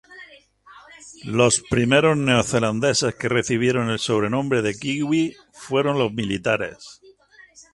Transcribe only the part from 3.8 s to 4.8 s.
el sobrenombre de